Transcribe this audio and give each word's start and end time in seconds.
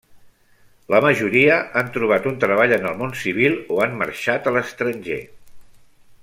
La 0.93 1.01
majoria 1.05 1.57
han 1.81 1.91
trobat 1.97 2.25
un 2.31 2.39
treball 2.45 2.73
en 2.79 2.87
el 2.93 2.97
món 3.03 3.13
civil, 3.25 3.59
o 3.75 3.79
han 3.85 3.95
marxat 4.01 4.49
a 4.49 4.55
l'estranger. 4.57 5.21